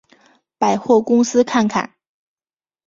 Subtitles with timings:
[0.57, 1.93] 百货公司看看